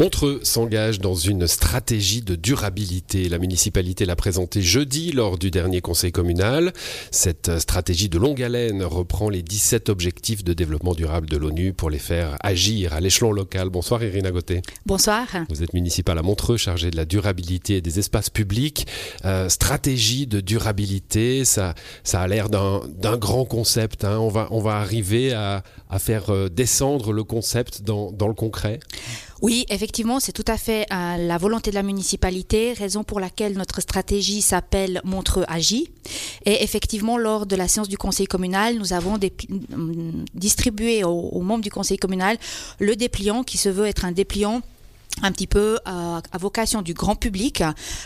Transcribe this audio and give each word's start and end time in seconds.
Montreux 0.00 0.40
s'engage 0.44 0.98
dans 0.98 1.14
une 1.14 1.46
stratégie 1.46 2.22
de 2.22 2.34
durabilité. 2.34 3.28
La 3.28 3.36
municipalité 3.36 4.06
l'a 4.06 4.16
présentée 4.16 4.62
jeudi 4.62 5.12
lors 5.12 5.36
du 5.36 5.50
dernier 5.50 5.82
conseil 5.82 6.10
communal. 6.10 6.72
Cette 7.10 7.58
stratégie 7.58 8.08
de 8.08 8.16
longue 8.16 8.42
haleine 8.42 8.82
reprend 8.82 9.28
les 9.28 9.42
17 9.42 9.90
objectifs 9.90 10.42
de 10.42 10.54
développement 10.54 10.94
durable 10.94 11.28
de 11.28 11.36
l'ONU 11.36 11.74
pour 11.74 11.90
les 11.90 11.98
faire 11.98 12.38
agir 12.42 12.94
à 12.94 13.00
l'échelon 13.00 13.30
local. 13.30 13.68
Bonsoir 13.68 14.02
Irina 14.02 14.30
Gauthier. 14.30 14.62
Bonsoir. 14.86 15.26
Vous 15.50 15.62
êtes 15.62 15.74
municipal 15.74 16.16
à 16.16 16.22
Montreux, 16.22 16.56
chargé 16.56 16.90
de 16.90 16.96
la 16.96 17.04
durabilité 17.04 17.76
et 17.76 17.82
des 17.82 17.98
espaces 17.98 18.30
publics. 18.30 18.86
Euh, 19.26 19.50
stratégie 19.50 20.26
de 20.26 20.40
durabilité, 20.40 21.44
ça, 21.44 21.74
ça 22.04 22.22
a 22.22 22.26
l'air 22.26 22.48
d'un 22.48 23.18
grand 23.18 23.44
concept. 23.44 24.04
Hein. 24.04 24.18
On, 24.18 24.28
va, 24.28 24.48
on 24.50 24.62
va 24.62 24.76
arriver 24.76 25.34
à, 25.34 25.62
à 25.90 25.98
faire 25.98 26.30
euh, 26.30 26.48
descendre 26.48 27.12
le 27.12 27.22
concept 27.22 27.82
dans, 27.82 28.12
dans 28.12 28.28
le 28.28 28.34
concret? 28.34 28.80
Oui, 29.42 29.64
effectivement, 29.70 30.20
c'est 30.20 30.32
tout 30.32 30.44
à 30.46 30.58
fait 30.58 30.86
euh, 30.92 31.16
la 31.16 31.38
volonté 31.38 31.70
de 31.70 31.74
la 31.74 31.82
municipalité, 31.82 32.74
raison 32.74 33.04
pour 33.04 33.20
laquelle 33.20 33.54
notre 33.54 33.80
stratégie 33.80 34.42
s'appelle 34.42 35.00
Montreux 35.04 35.44
Agit. 35.48 35.90
Et 36.44 36.62
effectivement, 36.62 37.16
lors 37.16 37.46
de 37.46 37.56
la 37.56 37.66
séance 37.66 37.88
du 37.88 37.96
conseil 37.96 38.26
communal, 38.26 38.76
nous 38.76 38.92
avons 38.92 39.18
distribué 40.34 41.04
aux 41.04 41.40
membres 41.40 41.62
du 41.62 41.70
conseil 41.70 41.96
communal 41.96 42.36
le 42.78 42.96
dépliant 42.96 43.42
qui 43.42 43.56
se 43.56 43.68
veut 43.68 43.86
être 43.86 44.04
un 44.04 44.12
dépliant 44.12 44.62
un 45.22 45.32
petit 45.32 45.46
peu 45.46 45.78
à, 45.84 46.22
vocation 46.38 46.82
du 46.82 46.94
grand 46.94 47.14
public, 47.14 47.62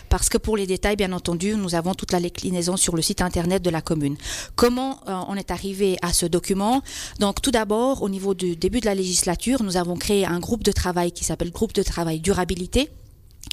parce 0.09 0.29
que 0.29 0.39
pour 0.39 0.57
les 0.57 0.67
détails, 0.67 0.97
bien 0.97 1.13
entendu, 1.13 1.55
nous 1.55 1.75
avons 1.75 1.95
toute 1.95 2.13
la 2.13 2.21
déclinaison 2.21 2.77
sur 2.77 2.97
le 2.97 3.03
site 3.03 3.23
internet 3.23 3.63
de 3.63 3.71
la 3.71 3.81
commune. 3.81 4.17
Comment 4.57 5.01
euh, 5.09 5.21
on 5.29 5.37
est 5.37 5.51
arrivé 5.51 5.97
à 6.03 6.13
ce 6.13 6.27
document? 6.27 6.83
Donc, 7.21 7.41
tout 7.41 7.51
d'abord, 7.51 8.03
au 8.03 8.09
niveau 8.09 8.35
du 8.35 8.57
début 8.57 8.81
de 8.81 8.87
la 8.87 8.95
législature, 8.95 9.63
nous 9.63 9.77
avons 9.77 9.97
créé 9.97 10.27
un 10.27 10.41
groupe 10.41 10.65
de 10.65 10.73
travail 10.73 11.13
qui 11.13 11.25
s'appelle 11.25 11.53
Groupe 11.53 11.75
de 11.75 11.83
travail 11.83 12.21
durabilité. 12.21 12.91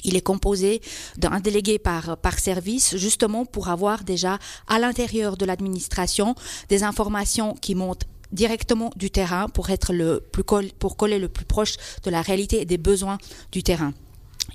Il 0.04 0.16
est 0.16 0.22
composé 0.22 0.80
d'un 1.16 1.38
délégué 1.38 1.78
par, 1.78 2.16
par 2.16 2.38
service, 2.38 2.96
justement 2.96 3.44
pour 3.44 3.68
avoir 3.68 4.02
déjà 4.02 4.38
à 4.66 4.78
l'intérieur 4.78 5.36
de 5.36 5.44
l'administration 5.44 6.34
des 6.68 6.82
informations 6.82 7.54
qui 7.54 7.74
montent 7.74 8.06
directement 8.32 8.90
du 8.96 9.10
terrain 9.10 9.48
pour 9.48 9.70
être 9.70 9.92
le 9.92 10.20
plus 10.20 10.42
pour 10.78 10.96
coller 10.96 11.18
le 11.18 11.28
plus 11.28 11.44
proche 11.44 11.76
de 12.02 12.10
la 12.10 12.22
réalité 12.22 12.60
et 12.60 12.64
des 12.64 12.78
besoins 12.78 13.18
du 13.52 13.62
terrain. 13.62 13.92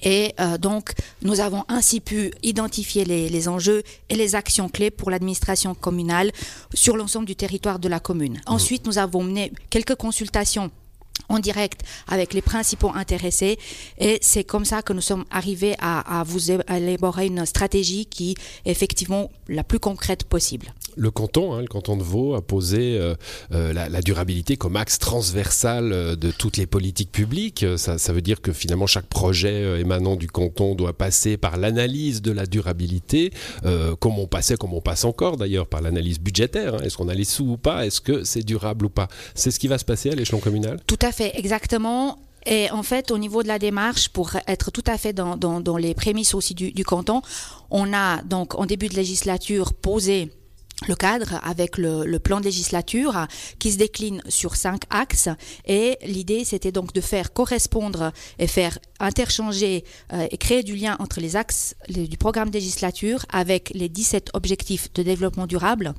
Et 0.04 0.34
euh, 0.40 0.58
donc, 0.58 0.94
nous 1.24 1.40
avons 1.40 1.64
ainsi 1.70 2.02
pu 2.02 2.32
identifier 2.44 3.06
les, 3.06 3.30
les 3.30 3.48
enjeux 3.48 3.84
et 4.10 4.16
les 4.16 4.36
actions 4.36 4.70
clés 4.70 4.92
pour 4.92 5.10
l'administration 5.10 5.74
communale 5.74 6.32
sur 6.74 6.98
l'ensemble 6.98 7.26
du 7.26 7.36
territoire 7.36 7.80
de 7.80 7.88
la 7.88 8.00
commune. 8.00 8.34
Mmh. 8.34 8.42
Ensuite, 8.48 8.86
nous 8.86 8.98
avons 8.98 9.24
mené 9.24 9.52
quelques 9.70 9.96
consultations 9.96 10.72
en 11.30 11.40
direct 11.40 11.82
avec 12.08 12.34
les 12.34 12.42
principaux 12.42 12.92
intéressés. 12.94 13.58
Et 13.98 14.20
c'est 14.22 14.44
comme 14.44 14.66
ça 14.66 14.82
que 14.82 14.94
nous 14.94 15.02
sommes 15.02 15.26
arrivés 15.32 15.76
à, 15.80 16.20
à 16.20 16.24
vous 16.24 16.52
élaborer 16.52 17.28
une 17.28 17.46
stratégie 17.46 18.06
qui 18.06 18.32
est 18.66 18.72
effectivement 18.72 19.30
la 19.48 19.64
plus 19.64 19.80
concrète 19.80 20.24
possible. 20.24 20.74
Le 20.96 21.12
canton, 21.12 21.54
hein, 21.54 21.62
le 21.62 21.68
canton 21.68 21.96
de 21.96 22.02
Vaud, 22.02 22.34
a 22.34 22.42
posé 22.42 22.98
euh, 22.98 23.14
euh, 23.52 23.72
la, 23.72 23.88
la, 23.88 24.02
durabilité 24.02 24.58
comme 24.58 24.76
axe 24.76 24.98
transversal 24.98 25.94
euh, 25.94 26.16
de 26.16 26.32
toutes 26.32 26.58
les 26.58 26.66
politiques 26.66 27.12
publiques. 27.12 27.64
Ça, 27.78 28.00
ça 28.00 28.14
veut 28.14 28.22
dire 28.22 28.42
que 28.42 28.52
finalement 28.52 28.88
chaque 28.88 29.06
projet 29.06 29.80
émanant 29.80 30.16
du 30.16 30.28
canton 30.28 30.74
doit 30.74 30.94
passer 30.94 31.38
par 31.38 31.58
l'analyse 31.58 32.22
de 32.22 32.32
la 32.32 32.46
durabilité, 32.46 33.32
euh, 33.66 33.96
comme 33.96 34.18
on 34.20 34.28
passait, 34.28 34.58
comme 34.58 34.74
on 34.74 34.82
passe 34.82 35.06
encore 35.06 35.38
d'ailleurs, 35.38 35.68
par 35.68 35.82
l'analyse 35.82 36.20
budgétaire. 36.20 36.76
Hein. 36.76 36.80
Est-ce 36.84 36.98
qu'on 36.98 37.10
a 37.10 37.14
les 37.14 37.26
sous 37.26 37.46
ou 37.46 37.58
pas? 37.58 37.86
Est-ce 37.86 38.02
que 38.02 38.24
c'est 38.24 38.44
durable 38.44 38.86
ou 38.86 38.90
pas? 38.90 39.08
C'est 39.36 39.52
ce 39.52 39.60
qui 39.60 39.68
va 39.68 39.78
se 39.78 39.86
passer 39.86 40.10
à 40.10 40.16
l'échelon 40.16 40.40
communal? 40.40 40.80
Tout 40.88 41.00
à 41.02 41.12
fait, 41.12 41.17
exactement. 41.20 42.20
Et 42.46 42.72
en 42.72 42.82
fait, 42.82 43.12
au 43.12 43.18
niveau 43.18 43.44
de 43.44 43.48
la 43.50 43.60
démarche, 43.60 44.10
pour 44.10 44.32
être 44.48 44.72
tout 44.72 44.84
à 44.88 44.98
fait 44.98 45.12
dans, 45.12 45.78
les 45.78 45.94
prémices 45.94 46.34
aussi 46.34 46.56
du, 46.56 46.86
canton, 46.86 47.22
on 47.70 47.94
a 47.94 48.22
donc 48.24 48.56
en 48.56 48.66
début 48.66 48.88
de 48.88 48.96
législature 48.96 49.74
posé 49.74 50.32
le 50.88 50.96
cadre 50.96 51.40
avec 51.44 51.78
le, 51.78 52.18
plan 52.20 52.40
de 52.40 52.46
législature 52.46 53.28
qui 53.60 53.72
se 53.72 53.78
décline 53.78 54.22
sur 54.30 54.56
cinq 54.56 54.84
axes 54.92 55.28
et 55.66 55.98
l'idée 56.06 56.46
c'était 56.46 56.72
donc 56.72 56.94
de 56.94 57.02
faire 57.02 57.34
correspondre 57.34 58.12
et 58.38 58.46
faire 58.46 58.78
interchanger 59.00 59.84
euh, 60.14 60.28
et 60.30 60.38
créer 60.38 60.62
du 60.62 60.76
lien 60.76 60.96
entre 61.00 61.20
les 61.20 61.36
axes 61.36 61.76
du 61.90 62.18
programme 62.18 62.52
de 62.52 62.60
législature 62.60 63.26
avec 63.34 63.72
les 63.74 63.90
17 63.90 64.30
objectifs 64.36 64.94
de 64.94 65.02
développement 65.02 65.48
durable 65.48 65.96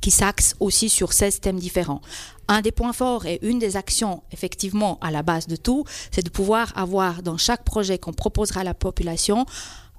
qui 0.00 0.10
s'axe 0.10 0.54
aussi 0.60 0.88
sur 0.88 1.12
16 1.12 1.40
thèmes 1.40 1.58
différents. 1.58 2.00
Un 2.48 2.60
des 2.60 2.72
points 2.72 2.92
forts 2.92 3.26
et 3.26 3.38
une 3.42 3.58
des 3.58 3.76
actions 3.76 4.22
effectivement 4.32 4.98
à 5.00 5.10
la 5.10 5.22
base 5.22 5.46
de 5.46 5.56
tout, 5.56 5.84
c'est 6.10 6.24
de 6.24 6.30
pouvoir 6.30 6.72
avoir 6.76 7.22
dans 7.22 7.36
chaque 7.36 7.64
projet 7.64 7.98
qu'on 7.98 8.12
proposera 8.12 8.60
à 8.60 8.64
la 8.64 8.74
population 8.74 9.46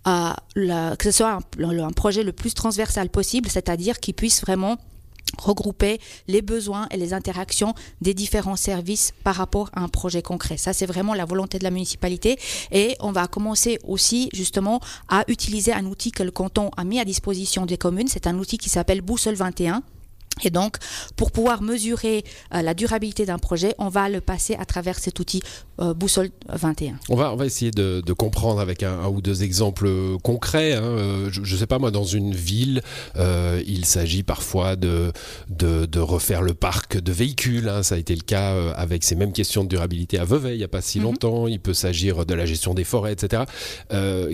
euh, 0.06 0.96
que 0.96 1.04
ce 1.06 1.12
soit 1.12 1.40
un, 1.60 1.80
un 1.80 1.92
projet 1.92 2.24
le 2.24 2.34
plus 2.34 2.54
transversal 2.54 3.10
possible, 3.10 3.50
c'est-à-dire 3.50 4.00
qui 4.00 4.12
puisse 4.12 4.42
vraiment 4.42 4.78
regrouper 5.38 6.00
les 6.28 6.42
besoins 6.42 6.88
et 6.92 6.98
les 6.98 7.14
interactions 7.14 7.74
des 8.02 8.14
différents 8.14 8.56
services 8.56 9.12
par 9.24 9.36
rapport 9.36 9.70
à 9.74 9.82
un 9.82 9.88
projet 9.88 10.22
concret. 10.22 10.58
Ça, 10.58 10.74
c'est 10.74 10.86
vraiment 10.86 11.14
la 11.14 11.26
volonté 11.26 11.60
de 11.60 11.64
la 11.64 11.72
municipalité 11.72 12.38
et 12.72 12.96
on 13.00 13.12
va 13.12 13.28
commencer 13.28 13.80
aussi 13.86 14.30
justement 14.34 14.80
à 15.10 15.24
utiliser 15.28 15.74
un 15.74 15.86
outil 15.86 16.12
que 16.12 16.24
le 16.24 16.32
canton 16.32 16.70
a 16.78 16.84
mis 16.84 17.00
à 17.00 17.06
disposition 17.06 17.66
des 17.66 17.78
communes. 17.78 18.08
C'est 18.08 18.28
un 18.28 18.38
outil 18.38 18.58
qui 18.58 18.70
s'appelle 18.70 19.02
Boussole 19.02 19.36
21 19.36 19.84
et 20.42 20.50
donc, 20.50 20.78
pour 21.16 21.32
pouvoir 21.32 21.62
mesurer 21.62 22.24
euh, 22.54 22.62
la 22.62 22.74
durabilité 22.74 23.26
d'un 23.26 23.38
projet, 23.38 23.76
on 23.78 23.90
va 23.90 24.10
le 24.10 24.20
passer 24.20 24.56
à 24.56 24.66
travers 24.66 24.98
cet 24.98 25.20
outil 25.20 25.42
euh, 25.80 25.94
Boussole 25.94 26.32
21. 26.50 26.96
On 27.10 27.16
va, 27.16 27.32
on 27.32 27.36
va 27.36 27.46
essayer 27.46 27.72
de, 27.72 28.02
de 28.04 28.14
comprendre 28.14 28.60
avec 28.60 28.84
un, 28.84 29.00
un, 29.00 29.08
ou 29.08 29.22
deux 29.22 29.44
exemples 29.44 29.90
concrets. 30.24 30.74
Hein. 30.74 30.84
Euh, 30.84 31.30
je 31.32 31.42
ne 31.42 31.60
sais 31.60 31.68
pas, 31.68 31.78
moi, 31.80 31.92
dans 31.92 32.04
une 32.04 32.34
ville, 32.34 32.82
euh, 33.16 33.62
il 33.68 33.86
s'agit 33.86 34.24
parfois 34.24 34.76
de, 34.76 35.12
de, 35.50 35.86
de, 35.86 36.00
refaire 36.00 36.42
le 36.42 36.54
parc 36.54 37.00
de 37.00 37.12
véhicules. 37.12 37.70
Hein. 37.70 37.84
Ça 37.84 37.96
a 37.96 37.98
été 37.98 38.16
le 38.16 38.22
cas 38.22 38.54
euh, 38.54 38.74
avec 38.76 39.04
ces 39.04 39.16
mêmes 39.16 39.34
questions 39.34 39.64
de 39.64 39.70
durabilité 39.70 40.18
à 40.18 40.26
Vevey 40.26 40.56
il 40.56 40.58
n'y 40.58 40.64
a 40.64 40.68
pas 40.68 40.82
si 40.82 41.00
mm 41.00 41.02
-hmm. 41.02 41.06
longtemps. 41.06 41.48
Il 41.48 41.60
peut 41.60 41.74
s'agir 41.74 42.26
de 42.26 42.34
la 42.34 42.46
gestion 42.46 42.74
des 42.74 42.84
forêts, 42.84 43.14
etc. 43.14 43.44
Euh, 43.92 44.34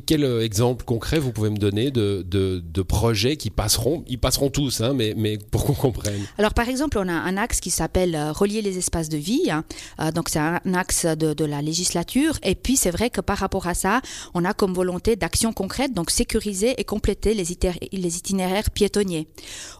quel 0.00 0.24
exemple 0.42 0.84
concret 0.84 1.18
vous 1.18 1.32
pouvez 1.32 1.50
me 1.50 1.56
donner 1.56 1.90
de, 1.90 2.22
de, 2.22 2.82
projets 2.82 3.36
qui 3.36 3.50
passeront? 3.50 4.04
Ils 4.08 4.18
passeront 4.18 4.50
tous, 4.50 4.80
hein, 4.80 4.92
mais, 4.94 5.14
mais 5.16 5.38
pour 5.38 5.64
qu'on 5.64 5.74
comprenne. 5.74 6.20
Alors, 6.38 6.54
par 6.54 6.68
exemple, 6.68 6.98
on 6.98 7.08
a 7.08 7.12
un 7.12 7.36
axe 7.36 7.60
qui 7.60 7.70
s'appelle 7.70 8.14
euh, 8.14 8.32
Relier 8.32 8.62
les 8.62 8.78
espaces 8.78 9.08
de 9.08 9.16
vie. 9.16 9.50
Hein. 9.50 9.64
Euh, 10.00 10.10
donc, 10.10 10.28
c'est 10.28 10.38
un 10.38 10.60
axe 10.74 11.06
de, 11.06 11.44
la 11.44 11.62
législature. 11.62 12.38
Et 12.42 12.54
puis, 12.54 12.76
c'est 12.76 12.90
vrai 12.90 13.10
que 13.10 13.20
par 13.20 13.38
rapport 13.38 13.66
à 13.66 13.74
ça, 13.74 14.00
on 14.34 14.44
a 14.44 14.54
comme 14.54 14.74
volonté 14.74 15.16
d'action 15.16 15.52
concrète, 15.52 15.92
donc 15.92 16.10
sécuriser 16.10 16.74
et 16.78 16.84
compléter 16.84 17.34
les, 17.34 17.44
les 17.92 18.16
itinéraires 18.16 18.70
piétonniers. 18.70 19.26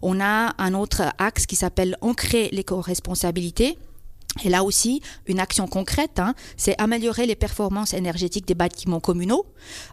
On 0.03 0.21
a 0.21 0.55
un 0.59 0.75
autre 0.75 1.03
axe 1.19 1.47
qui 1.47 1.57
s'appelle 1.57 1.97
Ancrer 2.01 2.49
l'éco-responsabilité. 2.53 3.79
Et 4.45 4.49
là 4.49 4.65
aussi, 4.65 5.03
une 5.27 5.41
action 5.41 5.67
concrète, 5.67 6.19
hein, 6.19 6.35
c'est 6.57 6.75
améliorer 6.81 7.27
les 7.27 7.37
performances 7.37 7.93
énergétiques 7.95 8.47
des 8.47 8.55
bâtiments 8.55 9.01
communaux. 9.01 9.47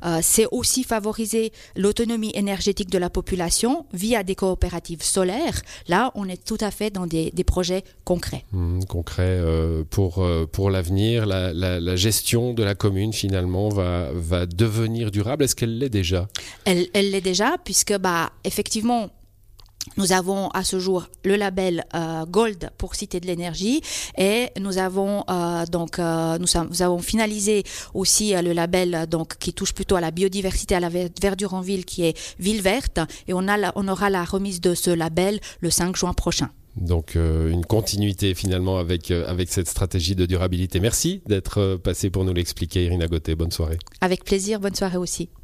Euh, 0.06 0.20
c'est 0.22 0.48
aussi 0.52 0.84
favoriser 0.84 1.52
l'autonomie 1.76 2.32
énergétique 2.34 2.90
de 2.90 2.98
la 2.98 3.10
population 3.10 3.86
via 3.94 4.24
des 4.24 4.36
coopératives 4.36 5.04
solaires. 5.04 5.62
Là, 5.88 6.12
on 6.16 6.28
est 6.28 6.44
tout 6.44 6.58
à 6.62 6.72
fait 6.72 6.90
dans 6.90 7.06
des, 7.06 7.32
des 7.32 7.44
projets 7.44 7.84
concrets. 8.06 8.46
Mmh, 8.52 8.86
concret 8.86 9.24
euh, 9.28 9.84
pour, 9.90 10.24
euh, 10.24 10.46
pour 10.46 10.70
l'avenir, 10.70 11.26
la, 11.26 11.54
la, 11.54 11.80
la, 11.80 11.96
gestion 11.96 12.54
de 12.54 12.64
la 12.64 12.76
commune 12.76 13.12
finalement 13.12 13.70
va, 13.70 14.10
va 14.14 14.46
devenir 14.46 15.12
durable. 15.12 15.44
Est-ce 15.44 15.56
qu'elle 15.56 15.78
l'est 15.78 15.90
déjà? 15.90 16.28
Elle 16.66 16.88
l'est 16.94 17.22
déjà, 17.22 17.58
puisque 17.64 17.98
bah, 17.98 18.32
effectivement, 18.46 19.10
Nous 19.98 20.12
avons 20.12 20.50
à 20.50 20.64
ce 20.64 20.80
jour 20.80 21.08
le 21.24 21.36
label 21.36 21.86
euh, 21.96 22.26
Gold 22.26 22.70
pour 22.78 22.96
Cité 22.96 23.20
de 23.20 23.28
l'énergie 23.28 23.82
et 24.18 24.50
nous 24.60 24.78
avons 24.78 25.24
euh, 25.30 25.66
donc 25.66 26.00
euh, 26.00 26.38
nous, 26.38 26.48
nous 26.70 26.82
avons 26.82 27.00
finalisé 27.00 27.64
aussi 27.94 28.34
le 28.34 28.54
label 28.54 29.08
donc 29.10 29.38
qui 29.38 29.54
touche 29.54 29.74
plutôt 29.74 29.96
à 29.96 30.02
la 30.02 30.12
biodiversité 30.12 30.76
à 30.76 30.80
la 30.80 30.90
verdure 30.90 31.54
en 31.54 31.62
ville 31.62 31.86
qui 31.86 32.06
est 32.06 32.18
ville 32.40 32.62
verte 32.62 33.00
et 33.28 33.34
on 33.34 33.48
a 33.48 33.58
la, 33.58 33.72
on 33.76 33.88
aura 33.88 34.10
la 34.10 34.24
remise 34.24 34.62
de 34.62 34.74
ce 34.74 34.90
label 34.92 35.40
le 35.62 35.70
5 35.70 35.96
juin 35.96 36.14
prochain. 36.14 36.50
Donc 36.80 37.16
euh, 37.16 37.50
une 37.50 37.66
continuité 37.66 38.34
finalement 38.34 38.78
avec, 38.78 39.12
euh, 39.12 39.28
avec 39.28 39.50
cette 39.52 39.68
stratégie 39.68 40.16
de 40.16 40.26
durabilité. 40.26 40.80
Merci 40.80 41.22
d'être 41.28 41.60
euh, 41.60 41.78
passé 41.78 42.10
pour 42.10 42.24
nous 42.24 42.34
l'expliquer 42.34 42.86
Irina 42.86 43.08
Gauthier. 43.08 43.36
Bonne 43.36 43.52
soirée. 43.52 43.78
Avec 44.02 44.24
plaisir, 44.24 44.60
bonne 44.60 44.76
soirée 44.76 44.98
aussi. 44.98 45.30